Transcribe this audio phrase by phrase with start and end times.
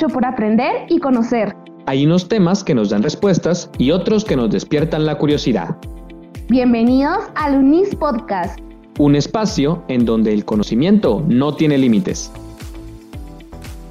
[0.00, 1.54] mucho por aprender y conocer.
[1.84, 5.76] Hay unos temas que nos dan respuestas y otros que nos despiertan la curiosidad.
[6.48, 8.58] Bienvenidos al UNIS Podcast.
[8.98, 12.32] Un espacio en donde el conocimiento no tiene límites.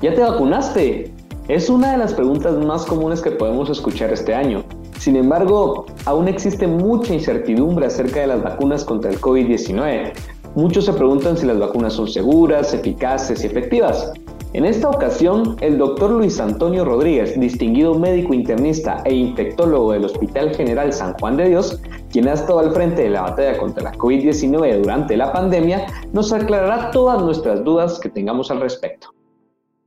[0.02, 1.14] ¿Ya te vacunaste?
[1.48, 4.64] Es una de las preguntas más comunes que podemos escuchar este año.
[4.98, 10.14] Sin embargo, aún existe mucha incertidumbre acerca de las vacunas contra el COVID-19.
[10.56, 14.12] Muchos se preguntan si las vacunas son seguras, eficaces y efectivas.
[14.52, 20.56] En esta ocasión, el doctor Luis Antonio Rodríguez, distinguido médico internista e infectólogo del Hospital
[20.56, 21.80] General San Juan de Dios,
[22.12, 26.34] quien ha estado al frente de la batalla contra la COVID-19 durante la pandemia, nos
[26.34, 29.14] aclarará todas nuestras dudas que tengamos al respecto.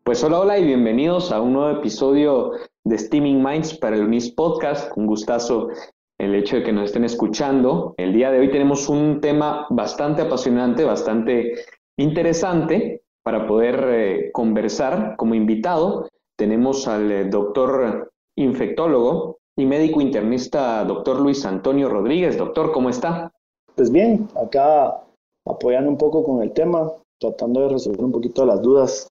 [0.05, 2.53] Pues hola, hola y bienvenidos a un nuevo episodio
[2.85, 4.97] de Steaming Minds para el UNIS Podcast.
[4.97, 5.71] Un gustazo
[6.19, 7.95] el hecho de que nos estén escuchando.
[7.97, 11.53] El día de hoy tenemos un tema bastante apasionante, bastante
[11.97, 16.09] interesante para poder eh, conversar como invitado.
[16.37, 22.39] Tenemos al eh, doctor infectólogo y médico internista, doctor Luis Antonio Rodríguez.
[22.39, 23.31] Doctor, ¿cómo está?
[23.75, 25.03] Pues bien, acá
[25.47, 29.09] apoyando un poco con el tema, tratando de resolver un poquito las dudas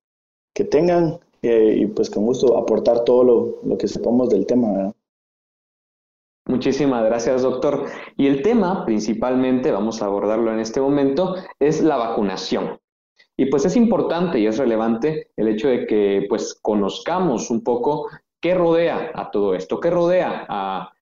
[0.54, 4.94] que tengan eh, y pues con gusto aportar todo lo, lo que sepamos del tema.
[6.48, 7.86] Muchísimas gracias, doctor.
[8.17, 12.80] Y el tema, principalmente, vamos a abordarlo en este momento, es la vacunación.
[13.42, 18.08] Y pues es importante y es relevante el hecho de que pues conozcamos un poco
[18.39, 20.94] qué rodea a todo esto, qué rodea a,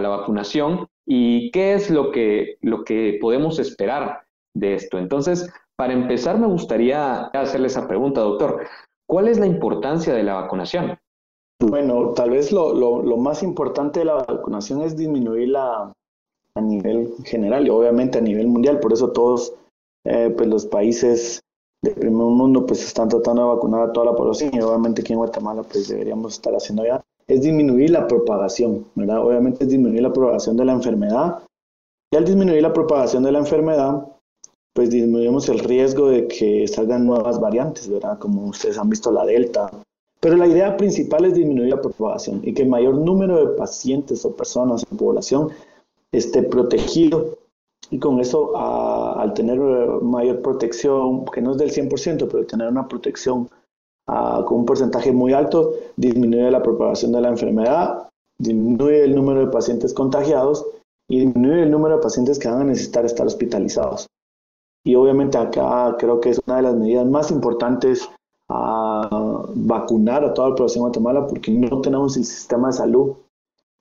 [0.00, 4.22] la vacunación y qué es lo que, lo que podemos esperar
[4.54, 4.96] de esto.
[4.96, 8.66] Entonces, para empezar, me gustaría hacerle esa pregunta, doctor.
[9.06, 10.98] ¿Cuál es la importancia de la vacunación?
[11.60, 15.92] Bueno, tal vez lo, lo, más importante de la vacunación es disminuirla
[16.54, 18.80] a nivel general y obviamente a nivel mundial.
[18.80, 19.54] Por eso todos
[20.06, 21.42] eh, pues los países
[21.82, 25.12] del primer mundo pues están tratando de vacunar a toda la población y obviamente aquí
[25.12, 29.24] en Guatemala pues deberíamos estar haciendo ya es disminuir la propagación, ¿verdad?
[29.24, 31.42] Obviamente es disminuir la propagación de la enfermedad
[32.12, 34.06] y al disminuir la propagación de la enfermedad
[34.74, 38.18] pues disminuimos el riesgo de que salgan nuevas variantes, ¿verdad?
[38.18, 39.70] Como ustedes han visto la delta.
[40.20, 44.24] Pero la idea principal es disminuir la propagación y que el mayor número de pacientes
[44.24, 45.50] o personas en población
[46.12, 47.38] esté protegido
[47.92, 52.68] y con eso, al tener eh, mayor protección, que no es del 100%, pero tener
[52.68, 53.50] una protección
[54.06, 58.08] con un porcentaje muy alto, disminuye la propagación de la enfermedad,
[58.38, 60.66] disminuye el número de pacientes contagiados
[61.08, 64.06] y disminuye el número de pacientes que van a necesitar estar hospitalizados.
[64.84, 68.08] Y obviamente acá creo que es una de las medidas más importantes
[68.48, 73.12] a vacunar a toda la población de Guatemala porque no tenemos el sistema de salud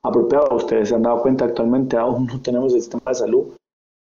[0.03, 0.53] apropiado.
[0.55, 3.45] Ustedes se han dado cuenta actualmente aún no tenemos el sistema de salud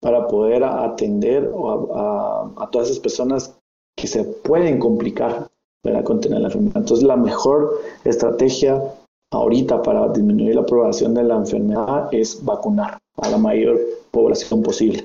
[0.00, 1.50] para poder atender
[1.94, 3.59] a, todas esas personas
[3.97, 5.49] que se pueden complicar
[5.82, 6.77] para contener la enfermedad.
[6.77, 8.83] Entonces, la mejor estrategia
[9.31, 13.78] ahorita para disminuir la propagación de la enfermedad es vacunar a la mayor
[14.10, 15.04] población posible.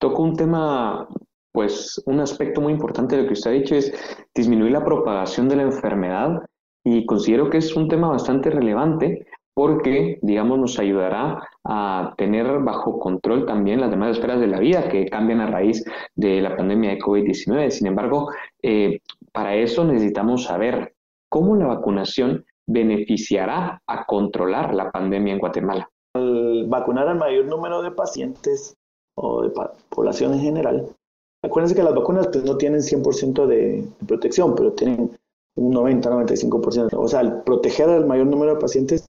[0.00, 1.08] Toco un tema,
[1.52, 3.92] pues un aspecto muy importante de lo que usted ha dicho es
[4.34, 6.42] disminuir la propagación de la enfermedad
[6.84, 9.26] y considero que es un tema bastante relevante
[9.58, 14.88] porque, digamos, nos ayudará a tener bajo control también las demás esferas de la vida
[14.88, 17.68] que cambian a raíz de la pandemia de COVID-19.
[17.70, 18.30] Sin embargo,
[18.62, 19.00] eh,
[19.32, 20.94] para eso necesitamos saber
[21.28, 25.90] cómo la vacunación beneficiará a controlar la pandemia en Guatemala.
[26.14, 28.76] Al vacunar al mayor número de pacientes
[29.16, 29.50] o de
[29.88, 30.86] población en general,
[31.42, 35.10] acuérdense que las vacunas pues, no tienen 100% de, protección, pero tienen
[35.56, 36.90] un 90-95%.
[36.92, 39.07] O sea, al proteger al mayor número de pacientes,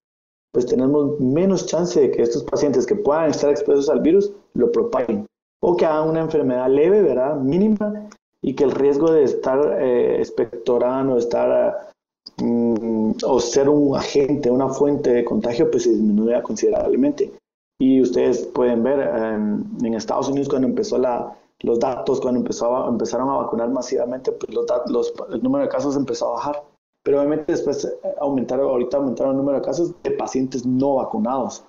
[0.52, 4.72] pues tenemos menos chance de que estos pacientes que puedan estar expuestos al virus lo
[4.72, 5.26] propaguen
[5.62, 7.36] o que hagan una enfermedad leve, ¿verdad?
[7.38, 8.10] Mínima
[8.42, 11.92] y que el riesgo de estar eh, expectorando, estar
[12.38, 17.34] mm, o ser un agente, una fuente de contagio, pues se disminuye considerablemente.
[17.82, 23.30] Y ustedes pueden ver en Estados Unidos cuando empezó la, los datos, cuando empezó empezaron
[23.30, 26.64] a vacunar masivamente, pues los, los, el número de casos empezó a bajar
[27.04, 31.64] pero obviamente después eh, aumentaron, ahorita aumentaron el número de casos de pacientes no vacunados.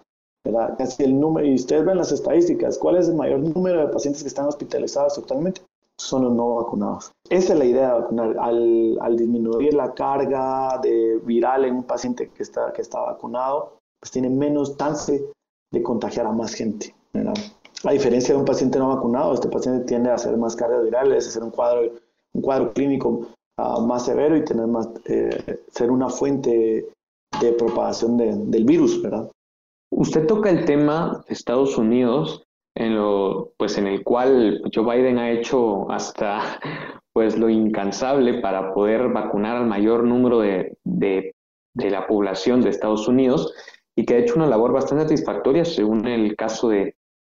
[0.44, 0.74] ¿verdad?
[0.78, 4.22] Casi el número, y ustedes ven las estadísticas, ¿cuál es el mayor número de pacientes
[4.22, 5.60] que están hospitalizados actualmente?
[5.98, 7.12] Son los no vacunados.
[7.28, 8.36] Esa es la idea de vacunar.
[8.38, 13.76] Al, al disminuir la carga de viral en un paciente que está, que está vacunado,
[14.00, 15.22] pues tiene menos chance
[15.70, 16.94] de contagiar a más gente.
[17.12, 17.34] ¿verdad?
[17.84, 21.26] A diferencia de un paciente no vacunado, este paciente tiende a hacer más cargas virales,
[21.26, 21.82] a hacer un cuadro,
[22.32, 23.26] un cuadro clínico
[23.86, 26.86] más severo y tener más, eh, ser una fuente
[27.40, 29.30] de propagación del virus, ¿verdad?
[29.92, 32.44] Usted toca el tema de Estados Unidos
[32.76, 36.60] en lo, pues en el cual Joe Biden ha hecho hasta
[37.12, 41.34] pues lo incansable para poder vacunar al mayor número de, de,
[41.74, 43.52] de la población de Estados Unidos
[43.96, 46.94] y que ha hecho una labor bastante satisfactoria según el caso de,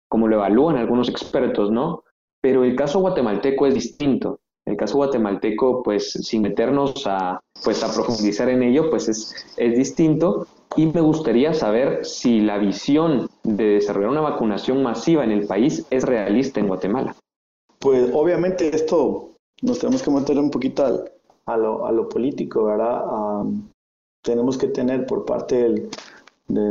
[0.09, 2.03] como lo evalúan algunos expertos, ¿no?
[2.43, 4.40] Pero el caso guatemalteco es distinto.
[4.71, 9.77] El caso guatemalteco, pues sin meternos a, pues, a profundizar en ello, pues es, es
[9.77, 10.47] distinto.
[10.77, 15.85] Y me gustaría saber si la visión de desarrollar una vacunación masiva en el país
[15.91, 17.17] es realista en Guatemala.
[17.81, 19.33] Pues obviamente esto
[19.63, 21.07] nos tenemos que meter un poquito
[21.47, 23.03] a, lo, a, lo, político, ¿verdad?
[24.23, 25.89] tenemos que tener por parte de,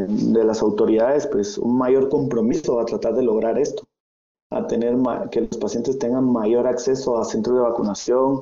[0.07, 3.83] de, las autoridades pues un mayor compromiso a tratar de lograr esto
[4.51, 4.95] a tener
[5.31, 8.41] que los pacientes tengan mayor acceso a centros de vacunación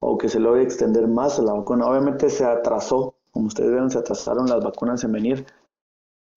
[0.00, 1.88] o que se logre extender más la vacuna.
[1.88, 5.46] Obviamente se atrasó, como ustedes ven, se atrasaron las vacunas en venir,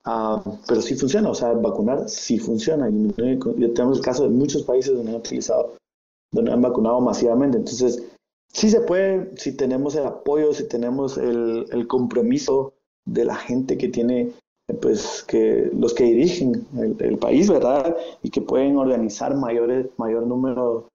[0.05, 2.89] uh, pero sí funciona, o sea, vacunar sí funciona.
[2.89, 3.11] Y
[3.73, 5.75] tenemos el caso de muchos países donde han utilizado,
[6.31, 7.57] donde han vacunado masivamente.
[7.57, 8.01] Entonces,
[8.53, 12.73] sí se puede, si tenemos el apoyo, si tenemos el, el compromiso
[13.05, 14.31] de la gente que tiene
[14.73, 16.65] pues que los que dirigen
[16.99, 17.95] el, país, ¿verdad?
[18.21, 20.87] Y que pueden organizar mayores, mayor número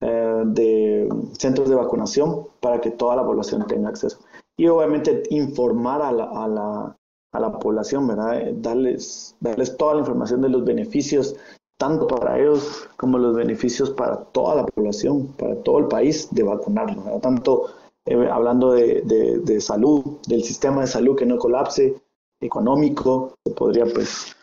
[0.00, 1.08] eh, de
[1.38, 4.18] centros de vacunación para que toda la población tenga acceso.
[4.56, 6.96] Y obviamente informar a la, a la,
[7.32, 8.52] a la población, ¿verdad?
[8.54, 11.36] Darles, darles toda la información de los beneficios,
[11.78, 16.42] tanto para ellos como los beneficios para toda la población, para todo el país de
[16.42, 17.20] vacunarlos, ¿verdad?
[17.20, 17.66] Tanto
[18.06, 22.00] eh, hablando de, de, de salud, del sistema de salud que no colapse,
[22.40, 24.36] económico, se podría pues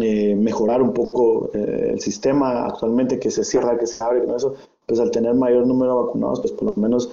[0.00, 4.34] eh, mejorar un poco eh, el sistema actualmente que se cierra, que se abre, con
[4.34, 4.54] eso,
[4.86, 7.10] pues al tener mayor número de vacunados, pues por lo menos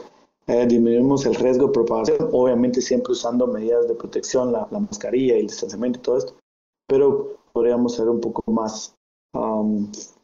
[0.48, 5.42] eh, disminuimos el riesgo de propagación, obviamente siempre usando medidas de protección, la, mascarilla y
[5.42, 6.34] el distanciamiento y todo esto,
[6.88, 8.96] pero podríamos ser un poco más,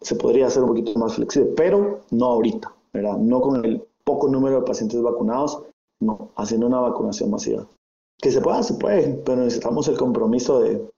[0.01, 3.17] se podría hacer un poquito más flexible, pero no ahorita, ¿verdad?
[3.17, 5.63] No con el poco número de pacientes vacunados,
[5.99, 7.67] no, haciendo una vacunación masiva.
[8.19, 10.89] Que se pueda, se puede, pero necesitamos el compromiso de,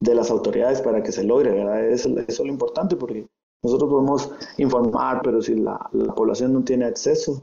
[0.00, 1.88] de las autoridades para que se logre, ¿verdad?
[1.88, 3.26] Eso, es lo importante porque
[3.62, 7.42] nosotros podemos informar, pero si la, la población no tiene acceso,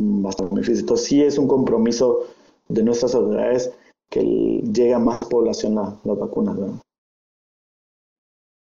[0.00, 0.80] va a estar muy difícil.
[0.80, 2.24] Entonces sí es un compromiso
[2.68, 3.72] de nuestras autoridades
[4.10, 6.80] que llegue a más población las vacunas, ¿verdad?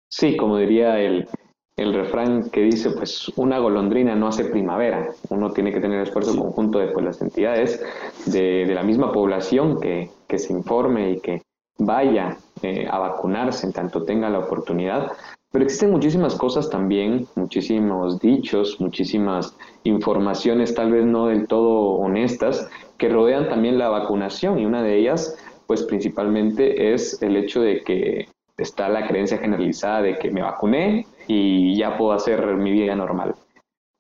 [0.10, 1.28] Sí, como diría el,
[1.76, 6.38] el refrán que dice, pues una golondrina no hace primavera, uno tiene que tener esfuerzo
[6.38, 7.84] conjunto de pues, las entidades
[8.26, 11.42] de, de la misma población que, que, se informe y que
[11.80, 15.12] vaya eh, a vacunarse en tanto tenga la oportunidad.
[15.52, 22.70] Pero existen muchísimas cosas también, muchísimos dichos, muchísimas informaciones tal vez no del todo honestas
[22.98, 24.60] que rodean también la vacunación.
[24.60, 25.38] Y una de ellas
[25.68, 28.28] pues principalmente es el hecho de que
[28.58, 33.36] está la creencia generalizada de que me vacuné y ya puedo hacer mi vida normal.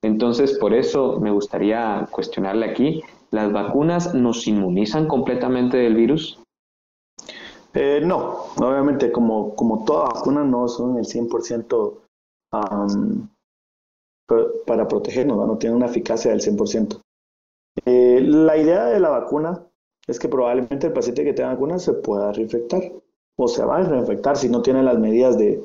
[0.03, 6.39] Entonces, por eso me gustaría cuestionarle aquí, ¿las vacunas nos inmunizan completamente del virus?
[7.73, 12.01] Eh, no, obviamente como, como toda vacuna no son el 100%
[14.67, 15.47] para protegernos, ¿no?
[15.47, 17.01] no tienen una eficacia del 100%.
[17.85, 19.65] Eh, la idea de la vacuna
[20.05, 22.91] es que probablemente el paciente que tenga vacuna se pueda reinfectar
[23.37, 25.63] o se va a reinfectar si no tiene las medidas de,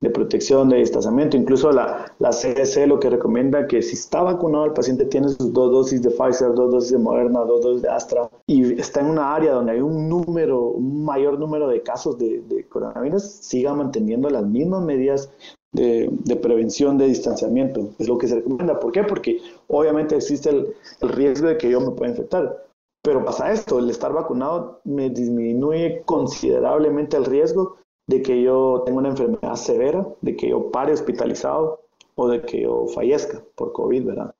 [0.00, 1.36] de protección, de distanciamiento.
[1.36, 5.52] Incluso la, la CDC lo que recomienda que si está vacunado el paciente tiene sus
[5.52, 9.06] dos dosis de Pfizer, dos dosis de Moderna, dos dosis de Astra y está en
[9.06, 13.74] una área donde hay un número, un mayor número de casos de, de coronavirus, siga
[13.74, 15.30] manteniendo las mismas medidas
[15.72, 17.90] de, de, prevención, de distanciamiento.
[17.98, 18.78] Es lo que se recomienda.
[18.78, 19.02] ¿Por qué?
[19.02, 22.64] Porque obviamente existe el, el riesgo de que yo me pueda infectar.
[23.02, 27.77] Pero pasa esto, el estar vacunado me disminuye considerablemente el riesgo
[28.08, 31.82] de que yo tenga una enfermedad severa, de que yo pare hospitalizado
[32.16, 34.34] o de que yo fallezca por COVID, ¿verdad?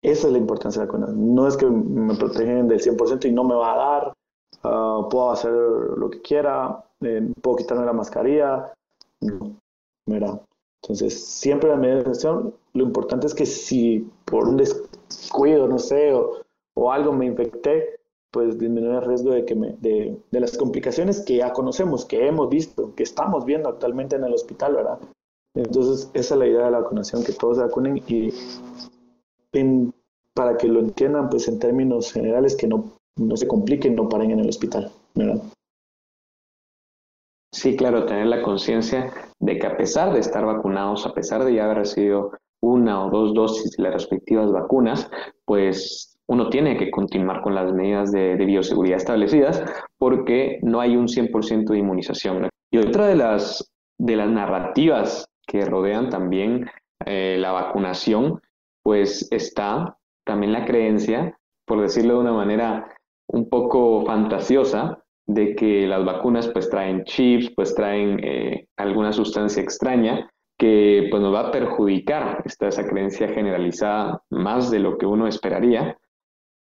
[0.00, 1.12] Esa es la importancia de la vacuna.
[1.12, 4.14] No es que me protegen del 100% y no me va a dar,
[4.62, 8.72] uh, puedo hacer lo que quiera, eh, puedo quitarme la mascarilla,
[9.22, 9.56] no,
[10.06, 10.40] ¿verdad?
[10.80, 16.12] Entonces, siempre la medida de lo importante es que si por un descuido, no sé,
[16.14, 17.97] o algo me infecté,
[18.30, 22.26] pues disminuir el riesgo de, que me, de, de, las complicaciones que ya conocemos, que
[22.26, 24.98] hemos visto, que estamos viendo actualmente en el hospital, ¿verdad?
[25.54, 28.32] Entonces, esa es la idea de la vacunación, que todos se vacunen y
[30.34, 34.30] para que lo entiendan, pues en términos generales, que no, no se compliquen, no paren
[34.30, 35.42] en el hospital, ¿verdad?
[37.52, 41.54] Sí, claro, tener la conciencia de que a pesar de estar vacunados, a pesar de
[41.54, 45.10] ya haber recibido una o dos dosis de las respectivas vacunas,
[45.44, 49.64] pues uno tiene que continuar con las medidas de, bioseguridad establecidas
[49.96, 52.48] porque no hay un 100% de inmunización.
[52.70, 56.68] Y otra de las, de las narrativas que rodean también
[57.06, 58.40] eh, la vacunación,
[58.82, 62.94] pues está también la creencia, por decirlo de una manera
[63.28, 69.62] un poco fantasiosa, de que las vacunas pues traen chips, pues traen eh, alguna sustancia
[69.62, 72.42] extraña que pues nos va a perjudicar.
[72.44, 75.98] Está esa creencia generalizada más de lo que uno esperaría.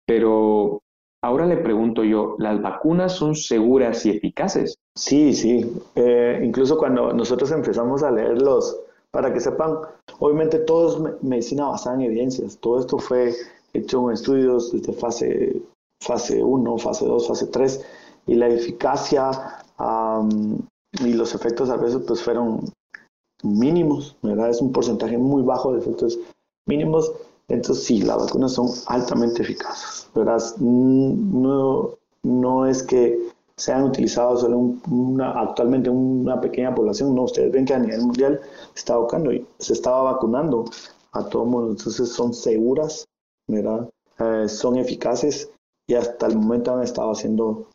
[0.07, 0.83] Pero
[1.23, 4.79] ahora le pregunto yo, ¿las vacunas son seguras y eficaces?
[4.95, 5.81] Sí, sí.
[5.95, 8.79] Eh, incluso cuando nosotros empezamos a leerlos,
[9.11, 9.79] para que sepan,
[10.19, 12.59] obviamente todo es medicina basada en evidencias.
[12.59, 13.33] Todo esto fue
[13.73, 15.63] hecho en estudios desde fase,
[16.03, 17.87] fase 1, fase 2, fase 3
[18.27, 19.31] y la eficacia
[21.01, 22.61] y los efectos a veces pues fueron
[23.43, 24.51] mínimos, ¿verdad?
[24.51, 26.19] Es un porcentaje muy bajo de efectos
[26.67, 27.13] mínimos.
[27.49, 30.43] Entonces sí, las vacunas son altamente eficaces, ¿verdad?
[30.59, 31.91] No,
[32.23, 37.75] no es que sean utilizados solo una, actualmente una pequeña población, no, ustedes ven que
[37.75, 38.41] a nivel mundial
[38.75, 40.65] se está vacunando, se estaba vacunando
[41.13, 43.07] a todo mundo, entonces son seguras,
[43.47, 43.89] ¿verdad?
[44.19, 45.51] Eh, son eficaces
[45.87, 47.69] y hasta el momento han estado haciendo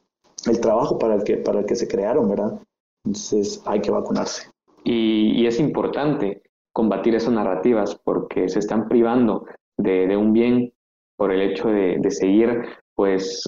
[0.46, 2.60] el trabajo para el que, para el que se crearon, ¿verdad?
[3.04, 4.51] Entonces hay que vacunarse.
[4.84, 9.46] Y, es importante combatir esas narrativas porque se están privando
[9.78, 10.74] de, un bien
[11.18, 12.62] por el hecho de, seguir
[12.96, 13.44] pues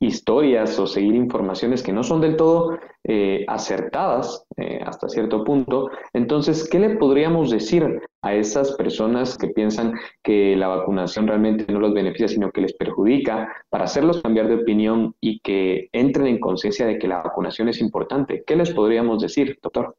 [0.00, 5.90] historias o seguir informaciones que no son del todo eh, acertadas eh, hasta cierto punto.
[6.12, 11.80] Entonces, ¿qué le podríamos decir a esas personas que piensan que la vacunación realmente no
[11.80, 16.40] los beneficia, sino que les perjudica, para hacerlos cambiar de opinión y que entren en
[16.40, 18.44] conciencia de que la vacunación es importante?
[18.46, 19.96] ¿Qué les podríamos decir, doctor?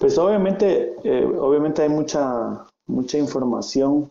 [0.00, 4.10] Pues obviamente, eh, obviamente hay mucha, mucha información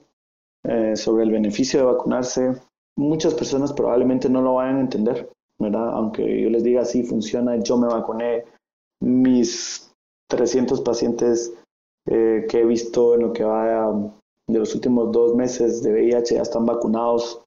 [0.93, 2.53] sobre el beneficio de vacunarse
[2.97, 5.89] muchas personas probablemente no lo vayan a entender, ¿verdad?
[5.89, 8.45] Aunque yo les diga, sí, funciona, yo me vacuné,
[9.01, 9.91] mis
[10.29, 11.53] 300 pacientes
[12.07, 14.11] eh, que he visto en lo que va
[14.47, 17.43] de los últimos dos meses de VIH ya están vacunados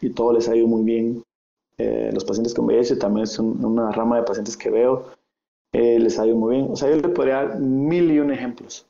[0.00, 1.22] y todo les ha ido muy bien.
[1.78, 5.04] Eh, los pacientes con VIH también son una rama de pacientes que veo,
[5.72, 6.70] eh, les ha ido muy bien.
[6.70, 8.86] O sea, yo le podría dar mil y un ejemplos.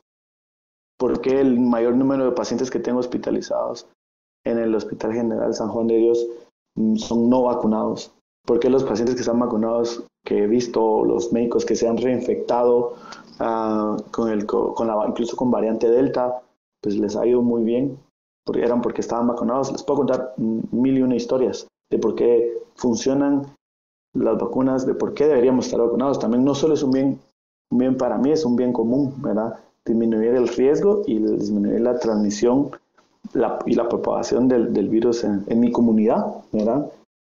[0.97, 3.87] Porque el mayor número de pacientes que tengo hospitalizados
[4.45, 6.27] en el Hospital General San Juan de Dios
[6.75, 8.13] mm, son no vacunados.
[8.45, 12.95] Porque los pacientes que están vacunados, que he visto, los médicos que se han reinfectado
[13.39, 16.41] uh, con el, con la, incluso con variante Delta,
[16.81, 17.97] pues les ha ido muy bien,
[18.45, 19.71] porque eran porque estaban vacunados.
[19.71, 23.45] Les puedo contar mil y una historias de por qué funcionan
[24.13, 26.19] las vacunas, de por qué deberíamos estar vacunados.
[26.19, 27.19] También no solo es un bien,
[27.71, 29.59] un bien para mí, es un bien común, ¿verdad?
[29.85, 32.71] Disminuir el riesgo y disminuir la transmisión
[33.65, 36.91] y la propagación del, virus en, mi comunidad, ¿verdad?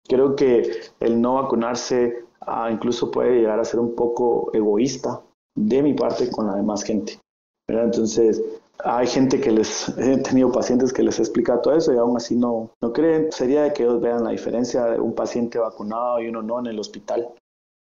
[0.08, 5.22] Creo que el no vacunarse ah, incluso puede llegar a ser un poco egoísta
[5.68, 7.20] de mi parte con la demás gente,
[7.68, 7.86] ¿verdad?
[7.86, 8.42] Entonces,
[8.84, 12.16] hay gente que les, he tenido pacientes que les he explicado todo eso y aún
[12.16, 13.32] así no, no creen.
[13.32, 16.68] Sería de que ellos vean la diferencia de un paciente vacunado y uno no en
[16.68, 17.28] el hospital.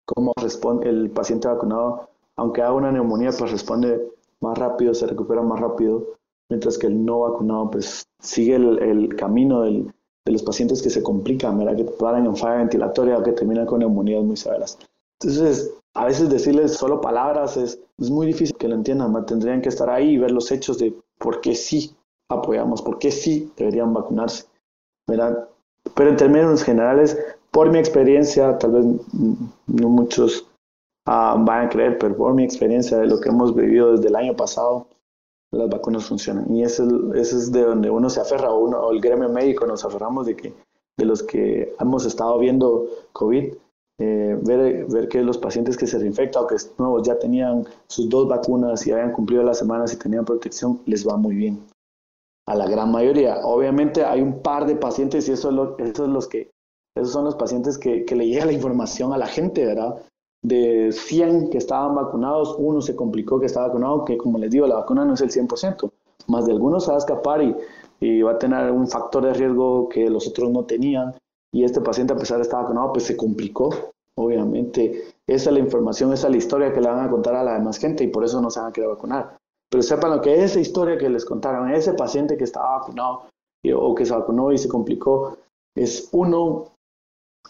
[0.04, 4.10] Cómo responde el paciente vacunado, aunque haga una neumonía, pues responde
[4.40, 6.16] más rápido, se recupera más rápido
[6.50, 9.90] mientras que el no vacunado pues sigue el, camino de
[10.26, 11.76] los pacientes que se complican, ¿verdad?
[11.76, 14.78] que paran en falla ventilatoria o que terminan con neumonías muy severas.
[15.18, 19.68] Entonces, a veces decirles solo palabras es, es muy difícil que lo entiendan, tendrían que
[19.68, 21.94] estar ahí y ver los hechos de por qué sí
[22.30, 24.44] apoyamos, por qué sí deberían vacunarse.
[25.06, 25.48] ¿verdad?
[25.94, 27.18] Pero en términos generales,
[27.50, 28.84] por mi experiencia, tal vez
[29.66, 30.46] no muchos
[31.06, 34.16] ah, van a creer, pero por mi experiencia de lo que hemos vivido desde el
[34.16, 34.86] año pasado,
[35.50, 36.54] las vacunas funcionan.
[36.54, 40.36] Y eso, es de donde uno se aferra, o el gremio médico nos aferramos de
[40.36, 40.54] que
[40.98, 43.54] de los que hemos estado viendo COVID,
[44.02, 48.08] eh, ver, ver que los pacientes que se reinfectan o que nuevos ya tenían sus
[48.08, 51.60] dos vacunas y habían cumplido las semanas y tenían protección, les va muy bien.
[52.46, 53.38] A la gran mayoría.
[53.44, 56.50] Obviamente hay un par de pacientes y eso es lo, eso es los que,
[56.96, 60.02] esos son los pacientes que, que le llega la información a la gente, ¿verdad?
[60.42, 64.66] de 100 que estaban vacunados, uno se complicó que estaba vacunado, que como les digo,
[64.66, 65.90] la vacuna no es el 100%,
[66.26, 67.54] más de algunos se va a escapar y,
[68.22, 71.14] va a tener un factor de riesgo que los otros no tenían.
[71.52, 73.91] Y este paciente, a pesar de estar vacunado, pues se complicó.
[74.16, 77.44] Obviamente, esa es la información, esa es la historia que le van a contar a
[77.44, 79.36] la demás gente y por eso no se van a querer vacunar.
[79.70, 83.24] Pero sepan lo que esa historia que les contaron, ese paciente que estaba vacunado
[83.74, 85.38] o que se vacunó y se complicó,
[85.74, 86.72] es uno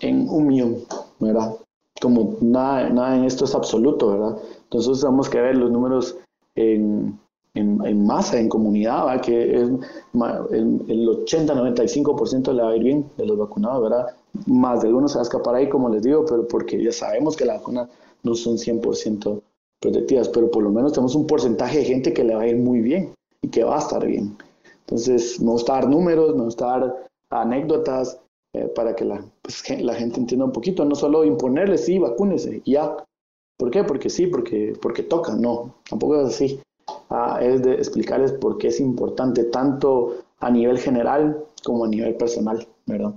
[0.00, 0.76] en un millón,
[1.19, 1.57] ¿verdad?
[2.02, 4.37] como nada, nada en esto es absoluto, ¿verdad?
[4.64, 6.19] Entonces tenemos que ver los números
[6.57, 7.19] en,
[7.54, 9.23] en, masa, en comunidad, ¿verdad?
[9.23, 9.81] que el,
[10.12, 14.07] el 80-95% le va a ir bien de los vacunados, ¿verdad?
[14.46, 17.36] Más de uno se va a escapar ahí, como les digo, pero porque ya sabemos
[17.36, 17.88] que las vacunas
[18.22, 19.42] no son 100%
[19.80, 22.56] protectivas, pero por lo menos tenemos un porcentaje de gente que le va a ir
[22.56, 24.36] muy bien y que va a estar bien.
[24.80, 28.20] Entonces, me gusta dar números, me gusta dar anécdotas
[28.54, 32.62] eh, para que la, pues, la gente entienda un poquito, no solo imponerle, sí, vacúnese,
[32.64, 32.96] ya.
[33.58, 33.84] ¿Por qué?
[33.84, 36.60] Porque sí, porque, porque toca, no, tampoco es así.
[37.10, 42.16] Ah, es de explicarles por qué es importante tanto a nivel general como a nivel
[42.16, 43.14] personal, ¿verdad?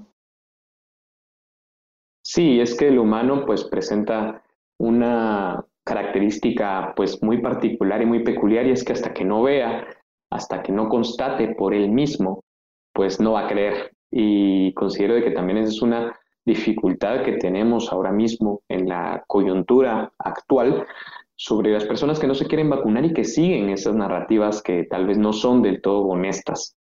[2.27, 4.41] Sí, es que el humano pues presenta
[4.79, 9.85] una característica pues muy particular y muy peculiar y es que hasta que no vea,
[10.31, 12.43] hasta que no constate por él mismo,
[12.93, 13.91] pues no va a creer.
[14.09, 20.87] Y considero que también es una dificultad que tenemos ahora mismo en la coyuntura actual
[21.35, 25.05] sobre las personas que no se quieren vacunar y que siguen esas narrativas que tal
[25.05, 26.75] vez no son del todo honestas.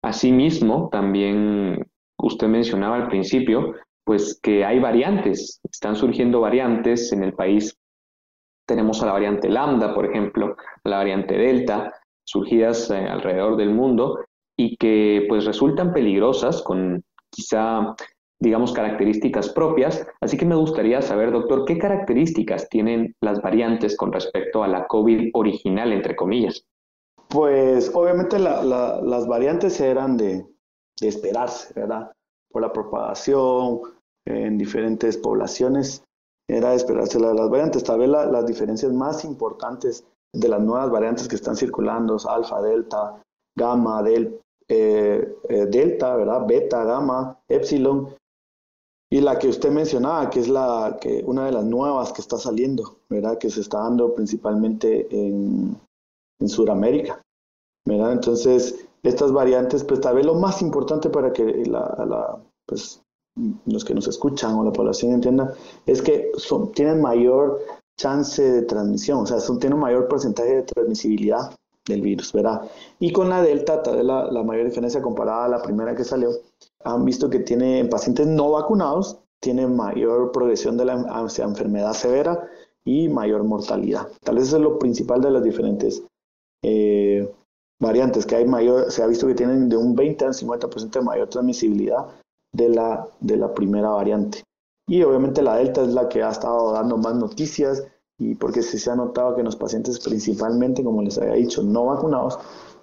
[0.00, 1.84] Asimismo, también
[2.18, 3.74] usted mencionaba al principio,
[4.06, 7.76] pues que hay variantes, están surgiendo variantes en el país.
[8.64, 11.92] Tenemos a la variante lambda, por ejemplo, a la variante delta,
[12.24, 14.20] surgidas eh, alrededor del mundo
[14.56, 17.96] y que pues resultan peligrosas con quizá
[18.38, 20.06] digamos características propias.
[20.20, 24.86] Así que me gustaría saber, doctor, qué características tienen las variantes con respecto a la
[24.86, 26.64] COVID original, entre comillas.
[27.28, 30.46] Pues obviamente las variantes eran de,
[31.00, 32.12] esperarse, ¿verdad?
[32.52, 33.80] Por la propagación
[34.26, 36.04] en diferentes poblaciones,
[36.48, 37.84] era de esperarse las variantes.
[37.84, 43.22] Tal vez las diferencias más importantes de las nuevas variantes que están circulando, alfa, delta,
[43.56, 46.46] gamma, del, eh, eh, delta, ¿verdad?
[46.46, 48.14] Beta, gamma, epsilon,
[49.10, 52.38] y la que usted mencionaba, que es la que una de las nuevas que está
[52.38, 53.38] saliendo, ¿verdad?
[53.38, 55.80] Que se está dando principalmente en,
[56.40, 57.22] en Sudamérica.
[57.86, 58.12] ¿verdad?
[58.12, 63.00] Entonces, estas variantes, pues tal vez lo más importante para que la, pues,
[63.66, 67.60] los que nos escuchan o la población entienda, es que son, tienen mayor
[67.96, 71.50] chance de transmisión, o sea, son, tienen un mayor porcentaje de transmisibilidad
[71.86, 72.62] del virus, ¿verdad?
[72.98, 76.30] Y con la delta, tal vez la, mayor diferencia comparada a la primera que salió,
[76.84, 81.92] han visto que tiene en pacientes no vacunados, tiene mayor progresión de la hacia enfermedad
[81.92, 82.48] severa
[82.84, 84.08] y mayor mortalidad.
[84.22, 86.02] Tal vez eso es lo principal de las diferentes
[86.62, 87.30] eh,
[87.80, 91.02] variantes, que hay mayor, se ha visto que tienen de un 20 al 50% de
[91.02, 92.06] mayor transmisibilidad
[92.56, 94.42] de la, de la primera variante.
[94.88, 97.86] Y obviamente la delta es la que ha estado dando más noticias
[98.18, 102.38] y porque se ha notado que los pacientes principalmente, como les había dicho, no vacunados,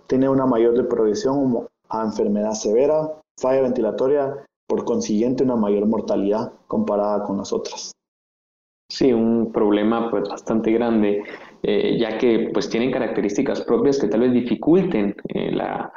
[0.07, 7.23] tienen una mayor progresión a enfermedad severa, falla ventilatoria, por consiguiente una mayor mortalidad comparada
[7.23, 7.91] con las otras.
[8.89, 11.23] Sí, un problema pues bastante grande,
[11.63, 15.91] eh, ya que pues tienen características propias que tal vez dificulten eh, la,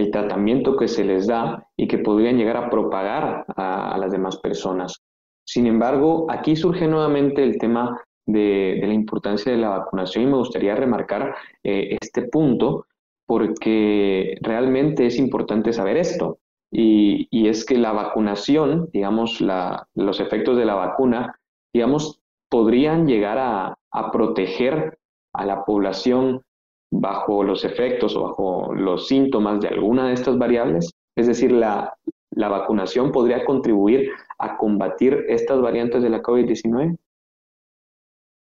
[0.00, 4.38] el tratamiento que se les da y que podrían llegar a propagar a, las demás
[4.38, 5.02] personas.
[5.44, 10.36] Sin embargo, aquí surge nuevamente el tema de, la importancia de la vacunación y me
[10.36, 12.86] gustaría remarcar eh, este punto
[13.26, 16.38] porque realmente es importante saber esto.
[16.72, 21.38] Y, es que la vacunación, digamos, la, los efectos de la vacuna,
[21.72, 23.76] digamos, podrían llegar a,
[24.12, 24.98] proteger
[25.32, 26.42] a la población
[26.90, 30.92] bajo los efectos o bajo los síntomas de alguna de estas variables?
[31.16, 31.94] Es decir, la,
[32.34, 36.96] vacunación podría contribuir a combatir estas variantes de la COVID-19?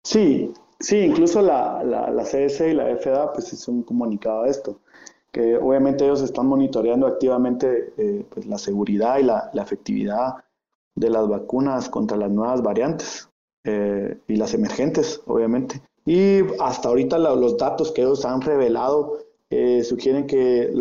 [0.05, 4.51] Sí, sí, incluso la, la, la, CS y la FDA pues hizo un comunicado de
[4.51, 4.81] esto,
[5.33, 10.45] que obviamente ellos están monitoreando activamente eh, pues, la seguridad y la, la efectividad
[10.95, 13.31] de las vacunas contra las nuevas variantes.
[13.65, 15.83] Eh, y las emergentes, obviamente.
[16.07, 19.19] Y hasta ahorita los datos que ellos han revelado
[19.51, 20.73] eh, sugieren que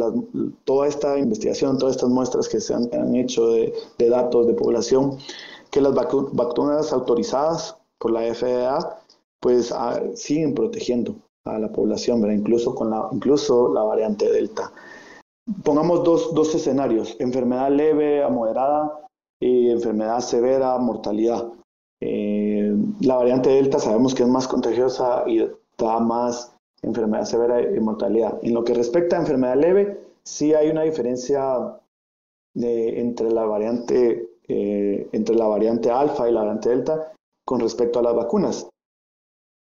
[0.64, 5.18] toda esta investigación, todas estas muestras que se han, hecho de, datos de población,
[5.72, 9.02] que las vacunas autorizadas por la FDA,
[9.40, 12.32] pues ah, siguen protegiendo a la población.
[12.32, 14.72] Incluso con la, incluso la variante Delta.
[15.64, 19.08] Pongamos dos, dos escenarios, enfermedad leve a moderada
[19.40, 21.52] y enfermedad severa, mortalidad.
[22.02, 22.49] Eh,
[23.00, 28.40] la variante Delta sabemos que es más contagiosa y da más enfermedad severa y mortalidad.
[28.42, 31.80] En lo que respecta a enfermedad leve, sí hay una diferencia
[32.56, 37.14] entre la variante eh, entre la variante alfa y la variante delta
[37.46, 38.68] con respecto a las vacunas.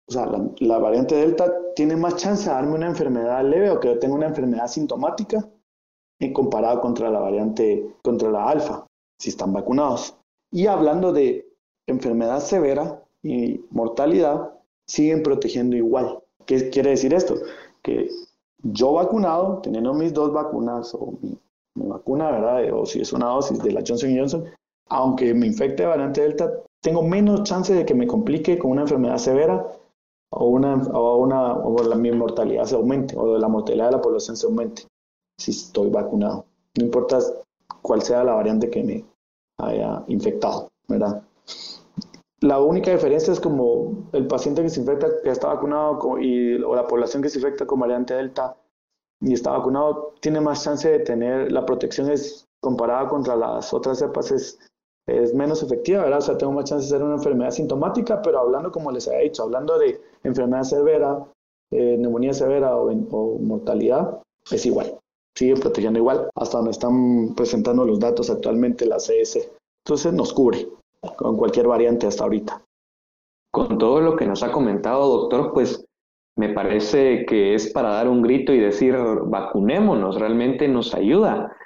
[0.07, 0.27] O sea,
[0.59, 4.15] la, variante delta tiene más chance de darme una enfermedad leve o que yo tenga
[4.15, 5.49] una enfermedad sintomática
[6.21, 8.87] en comparado contra la variante contra la alfa,
[9.19, 10.15] si están vacunados.
[10.53, 11.49] Y hablando de
[11.89, 14.53] enfermedad severa y mortalidad
[14.87, 16.19] siguen protegiendo igual.
[16.47, 17.35] ¿Qué quiere decir esto?
[17.83, 18.09] Que
[18.63, 21.39] yo vacunado, teniendo mis dos vacunas o mi,
[21.75, 22.73] vacuna, ¿verdad?
[22.73, 24.45] O si es una dosis de la Johnson Johnson,
[24.89, 29.19] aunque me infecte variante Delta, tengo menos chance de que me complique con una enfermedad
[29.19, 29.67] severa
[30.31, 34.01] o una, o una o la, mi mortalidad se aumente o la mortalidad de la
[34.01, 34.83] población se aumente
[35.39, 36.47] si estoy vacunado.
[36.79, 37.19] No importa
[37.83, 39.05] cuál sea la variante que me
[39.59, 41.23] haya infectado, ¿verdad?
[42.47, 46.77] La única diferencia es como el paciente que se infecta, que está vacunado y, o
[46.77, 48.57] la población que se infecta con variante Delta
[49.21, 53.99] y está vacunado, tiene más chance de tener, la protección es comparada contra las otras
[53.99, 54.61] cepas es,
[55.09, 56.21] es menos efectiva, ¿verdad?
[56.21, 59.23] O sea, tengo más chance de ser una enfermedad sintomática, pero hablando, como les había
[59.23, 61.27] dicho, hablando de enfermedad severa,
[61.73, 64.21] eh, neumonía severa o, o mortalidad,
[64.53, 64.97] es igual
[65.37, 69.51] sigue protegiendo igual hasta donde están presentando los datos actualmente la CS.
[69.85, 70.67] Entonces nos cubre
[71.17, 72.63] con cualquier variante hasta ahorita.
[73.51, 75.87] Con todo lo que nos ha comentado, doctor, pues
[76.37, 81.57] me parece que es para dar un grito y decir vacunémonos, realmente nos ayuda.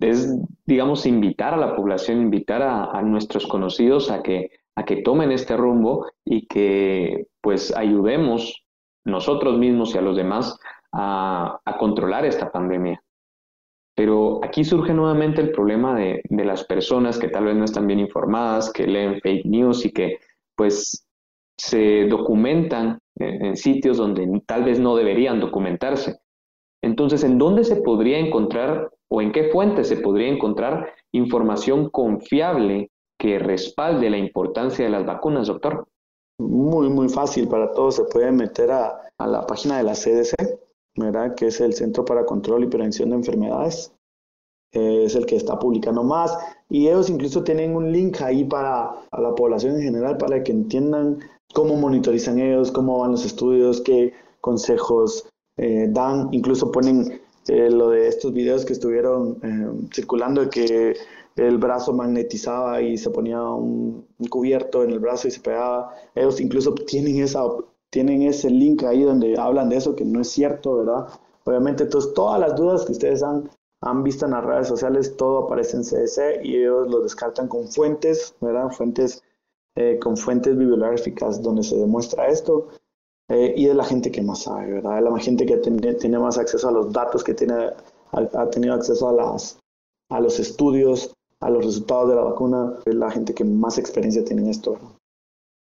[0.00, 0.36] Es,
[0.66, 5.56] digamos, invitar a la población, invitar a, nuestros conocidos a que, a que tomen este
[5.56, 8.62] rumbo y que pues ayudemos
[9.04, 10.58] nosotros mismos y a los demás
[10.92, 13.02] a, controlar esta pandemia.
[14.00, 18.00] Pero aquí surge nuevamente el problema de, las personas que tal vez no están bien
[18.00, 20.20] informadas, que leen fake news y que
[20.56, 21.06] pues
[21.58, 26.18] se documentan en, sitios donde tal vez no deberían documentarse.
[26.82, 32.90] Entonces, ¿en dónde se podría encontrar o en qué fuente se podría encontrar información confiable
[33.18, 35.86] que respalde la importancia de las vacunas, doctor?
[36.38, 37.96] Muy, muy fácil para todos.
[37.96, 40.69] Se puede meter a la página de la CDC,
[41.36, 43.92] que es el Centro para Control y Prevención de Enfermedades.
[44.72, 46.36] es el que está publicando más
[46.68, 51.18] y ellos incluso tienen un link ahí para la población en general para que entiendan
[51.52, 56.28] cómo monitorizan ellos, cómo van los estudios, qué consejos eh, dan.
[56.32, 60.96] Incluso ponen eh, lo de estos videos que estuvieron eh, circulando de que
[61.36, 65.94] el brazo magnetizaba y se ponía un, un, cubierto en el brazo y se pegaba.
[66.14, 67.42] Ellos incluso tienen esa
[67.90, 71.08] tienen ese link ahí donde hablan de eso, que no es cierto, ¿verdad?
[71.44, 73.50] Obviamente, entonces todas las dudas que ustedes han,
[73.82, 77.68] han visto en las redes sociales, todo aparece en CDC y ellos lo descartan con
[77.68, 78.70] fuentes, ¿verdad?
[78.70, 79.22] Fuentes,
[79.74, 82.68] eh, con fuentes bibliográficas donde se demuestra esto.
[83.28, 84.98] Eh, y es la gente que más sabe, ¿verdad?
[84.98, 87.70] Es la gente que tiene, tiene más acceso a los datos, que tiene,
[88.12, 89.58] ha, tenido acceso a, las,
[90.10, 94.24] a los estudios, a los resultados de la vacuna, es la gente que más experiencia
[94.24, 94.72] tiene en esto.
[94.72, 94.99] ¿verdad?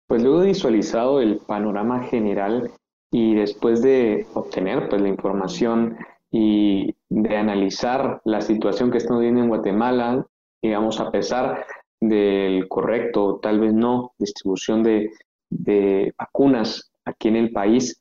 [0.08, 2.72] Pues luego visualizado el panorama general
[3.12, 5.98] y después de obtener pues, la información
[6.32, 10.26] y de analizar la situación que estamos viendo en Guatemala,
[10.62, 11.66] digamos, a pesar
[12.00, 15.12] del correcto, tal vez no, distribución de,
[15.50, 18.00] de vacunas aquí en el país,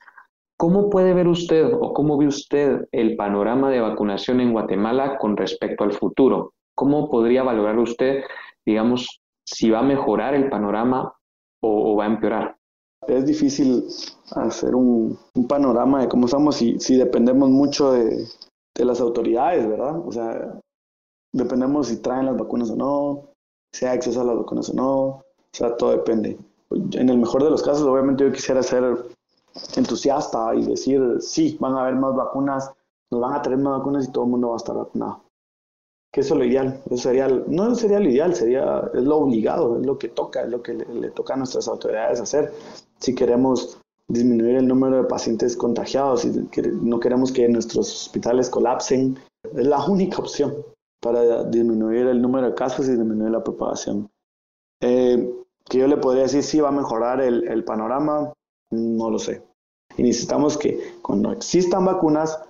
[0.57, 5.37] ¿cómo puede ver usted o cómo ve usted el panorama de vacunación en Guatemala con
[5.37, 6.55] respecto al futuro?
[6.75, 8.23] ¿Cómo podría valorar usted,
[8.65, 11.16] digamos, si va a mejorar el panorama
[11.67, 12.57] o, va a empeorar?
[13.07, 13.87] Es difícil
[14.33, 18.27] hacer un, panorama de cómo estamos si, si dependemos mucho de,
[18.75, 20.01] de, las autoridades, ¿verdad?
[20.07, 20.61] O sea,
[21.33, 23.29] dependemos si traen las vacunas o no,
[23.73, 26.39] si hay acceso a las vacunas o no, o sea, todo depende.
[26.71, 29.07] En el mejor de los casos, obviamente yo quisiera ser
[29.77, 32.73] entusiasta y decir, sí, van a haber más vacunas,
[33.11, 35.26] nos van a traer más vacunas y todo el mundo va a estar vacunado
[36.17, 36.81] que eso es lo ideal.
[36.87, 40.49] Eso sería, no sería lo ideal, sería, es lo obligado, es lo que toca, es
[40.49, 42.55] lo que le, toca a nuestras autoridades hacer.
[43.01, 46.31] Si queremos disminuir el número de pacientes contagiados, y
[46.81, 50.55] no queremos que nuestros hospitales colapsen, es la única opción
[51.03, 54.09] para disminuir el número de casos y disminuir la propagación.
[54.81, 55.31] Eh,
[55.69, 58.33] que yo le podría decir si va a mejorar el, el panorama,
[58.71, 59.43] no lo sé.
[59.99, 62.43] Y necesitamos que cuando existan vacunas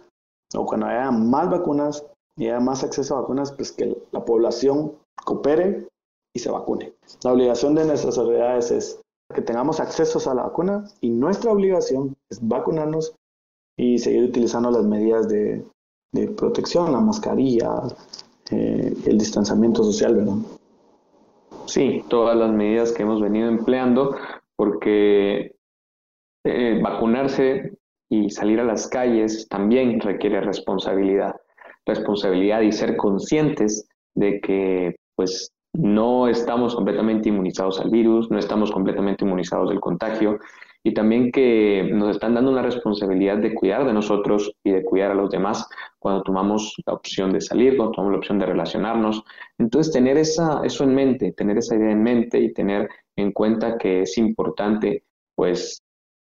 [0.54, 4.92] o cuando haya más vacunas, y haya más acceso a vacunas, pues que la población
[5.24, 5.88] coopere
[6.34, 6.92] y se vacune.
[7.24, 9.00] La obligación de nuestras autoridades es
[9.34, 13.14] que tengamos acceso a la vacuna y nuestra obligación es vacunarnos
[13.76, 15.64] y seguir utilizando las medidas de,
[16.12, 17.82] de protección, la mascarilla,
[18.50, 20.36] eh, el distanciamiento social, ¿verdad?
[21.66, 24.14] Sí, todas las medidas que hemos venido empleando,
[24.54, 25.56] porque
[26.44, 27.76] eh, vacunarse
[28.08, 31.34] y salir a las calles también requiere responsabilidad
[31.86, 38.70] responsabilidad y ser conscientes de que pues no estamos completamente inmunizados al virus, no estamos
[38.72, 40.38] completamente inmunizados del contagio
[40.82, 45.10] y también que nos están dando una responsabilidad de cuidar de nosotros y de cuidar
[45.10, 45.68] a los demás
[45.98, 49.24] cuando tomamos la opción de salir, cuando tomamos la opción de relacionarnos.
[49.58, 53.78] Entonces, tener esa, eso en mente, tener esa idea en mente y tener en cuenta
[53.78, 55.02] que es importante,
[55.34, 55.82] pues,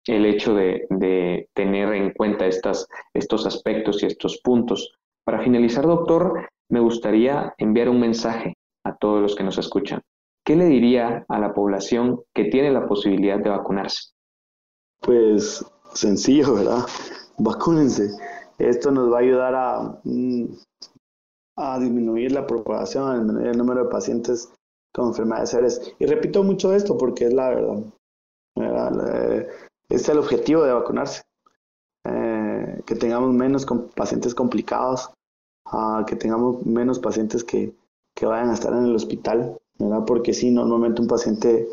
[0.08, 5.86] el hecho de, de tener en cuenta estas, estos aspectos y estos puntos para finalizar,
[5.86, 8.54] doctor, me gustaría enviar un mensaje
[8.86, 10.00] a todos los que nos escuchan.
[10.46, 14.14] ¿Qué le diría a la población que tiene la posibilidad de vacunarse?
[15.02, 16.86] pues sencillo, ¿verdad?
[17.40, 18.10] Vacúnense.
[18.58, 20.46] Esto nos va a ayudar a, mm,
[21.58, 24.50] a disminuir la propagación, el, número de pacientes
[24.94, 25.94] con enfermedades serias.
[26.00, 29.48] Y repito mucho esto porque es la verdad.
[29.90, 31.22] Es el objetivo de vacunarse.
[32.06, 35.12] Eh, que tengamos menos pacientes complicados,
[35.72, 37.74] uh, que tengamos menos pacientes que,
[38.16, 40.04] que, vayan a estar en el hospital, ¿verdad?
[40.06, 41.68] Porque si normalmente un paciente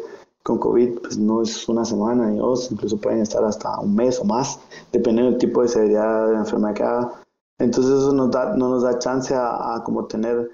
[0.44, 4.20] con COVID pues no es una semana ni dos, incluso pueden estar hasta un mes
[4.20, 4.61] o más,
[4.92, 7.12] dependiendo del tipo de severidad de la enfermedad que haga.
[7.59, 10.50] Entonces eso nos da, no nos da chance a, como tener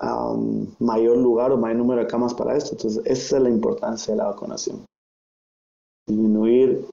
[0.00, 2.72] um, mayor lugar o mayor número de camas para esto.
[2.72, 4.86] Entonces esa es la importancia de la vacunación.
[6.06, 6.86] Disminuir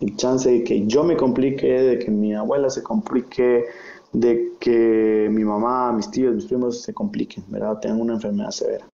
[0.00, 3.64] el chance de que yo me complique, de que mi abuela se complique,
[4.12, 7.78] de que mi mamá, mis tíos, mis primos se compliquen, ¿verdad?
[7.80, 8.88] Tengan una enfermedad severa.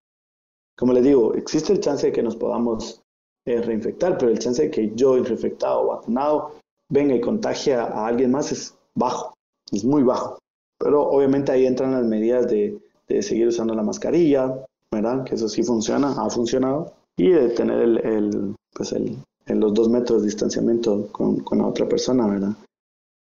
[0.77, 3.03] Como les digo, existe el chance de que nos podamos
[3.47, 6.53] eh, reinfectar, pero el chance de que yo, infectado o vacunado,
[6.89, 9.35] venga y contagie a, alguien más es bajo,
[9.71, 10.39] es muy bajo.
[10.79, 15.25] Pero obviamente ahí entran las medidas de, de seguir usando la mascarilla, ¿verdad?
[15.25, 19.75] Que eso sí funciona, ha funcionado, y de tener el, el pues el, en los
[19.75, 22.53] dos metros de distanciamiento con, con la otra persona, ¿verdad?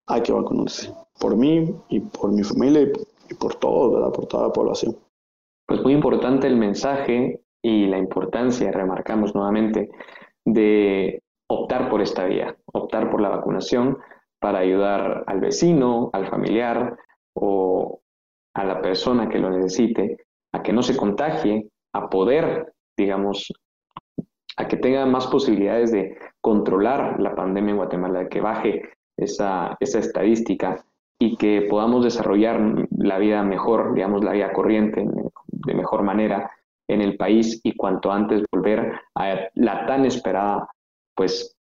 [0.07, 0.93] Hay que vacunarse.
[1.19, 2.91] Por mí y por mi familia
[3.29, 4.11] y por, todos, ¿verdad?
[4.11, 4.97] Por toda la población.
[5.67, 9.89] Pues muy importante el mensaje y la importancia, remarcamos nuevamente,
[10.45, 13.97] de optar por esta vía, optar por la vacunación
[14.39, 16.97] para ayudar al vecino, al familiar
[17.35, 18.01] o
[18.55, 20.17] a la persona que lo necesite
[20.53, 23.51] a que no se contagie, a poder, digamos,
[24.57, 28.81] a que tenga más posibilidades de controlar la pandemia en Guatemala, que baje
[29.21, 30.83] esa, esa estadística
[31.19, 32.59] y que podamos desarrollar
[32.97, 35.07] la vida mejor, digamos, la vida corriente
[35.47, 36.51] de mejor manera
[36.87, 40.67] en el país y cuanto antes volver a la tan esperada,
[41.15, 41.55] pues,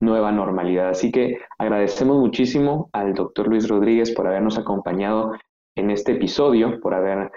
[0.00, 0.90] nueva normalidad.
[0.90, 5.32] Así que agradecemos muchísimo al doctor Luis Rodríguez por habernos acompañado
[5.76, 7.30] en este episodio, por haber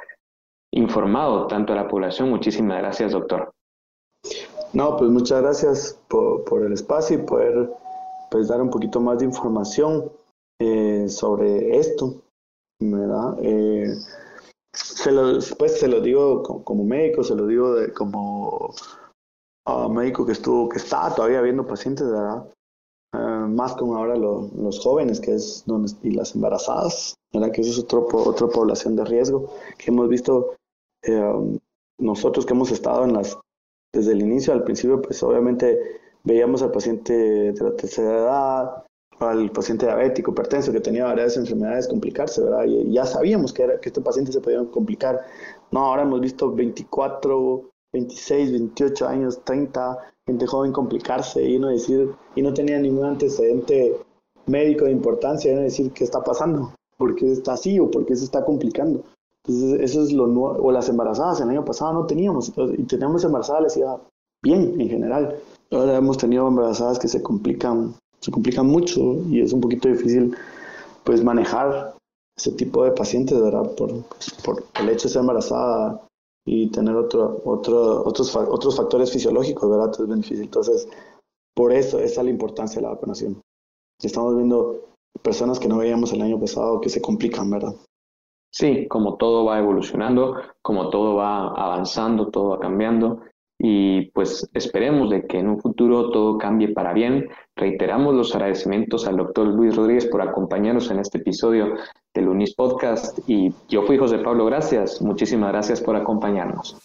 [0.72, 2.30] informado tanto a la población.
[2.30, 3.54] Muchísimas gracias, doctor.
[4.74, 7.70] No, pues muchas gracias por, el espacio y poder
[8.32, 10.12] pues, dar un poquito más de información
[10.60, 12.22] eh, sobre esto,
[12.80, 13.38] ¿verdad?
[13.42, 13.94] Eh,
[14.74, 18.74] se lo, pues se lo digo como, médico, se lo digo como
[19.68, 22.50] uh, médico que estuvo, que está todavía viendo pacientes, ¿verdad?
[23.14, 27.52] Uh, más como ahora los jóvenes, que es donde, y las embarazadas, ¿verdad?
[27.52, 30.56] Que eso es otro, otra población de riesgo que hemos visto
[31.04, 31.60] eh,
[32.00, 33.38] nosotros que hemos estado en las
[33.94, 38.84] desde el inicio, al principio, pues obviamente veíamos al paciente de la tercera edad,
[39.20, 42.66] al paciente diabético, hipertenso, que tenía varias enfermedades complicarse, ¿verdad?
[42.66, 45.20] Y ya sabíamos que, era, que se podía complicar.
[45.72, 52.12] No, ahora hemos visto 24, 26, 28 años, 30, gente joven complicarse y no decir,
[52.36, 53.96] y no tenía ningún antecedente
[54.48, 58.06] médico de importancia, y no decir qué está pasando, por qué está así o por
[58.06, 59.04] qué se está complicando.
[59.44, 60.64] Entonces, eso es lo nuevo.
[60.64, 62.54] O las embarazadas, el año pasado no teníamos.
[62.78, 64.00] Y teníamos embarazadas, les iba
[64.44, 65.36] bien en general.
[65.72, 70.36] Ahora hemos tenido embarazadas que se complican, se complican mucho y es un poquito difícil
[71.06, 71.96] pues manejar
[72.38, 73.74] ese tipo de pacientes, ¿verdad?
[73.76, 74.04] Por,
[74.44, 76.02] por el hecho de ser embarazada
[76.46, 79.92] y tener otro, otro, otros, otros factores fisiológicos, ¿verdad?
[79.92, 80.42] Es bien.
[80.42, 80.88] Entonces,
[81.56, 83.42] por eso, es la importancia de la vacunación.
[84.02, 87.76] Estamos viendo personas que no veíamos el año pasado que se complican, ¿verdad?
[88.54, 93.22] Sí, como todo va evolucionando, como todo va avanzando, todo va cambiando
[93.64, 97.30] y pues esperemos de que en un futuro todo cambie para bien.
[97.56, 101.76] Reiteramos los agradecimientos al doctor Luis Rodríguez por acompañarnos en este episodio
[102.12, 106.76] del Unis Podcast y yo fui José Pablo, gracias, muchísimas gracias por acompañarnos.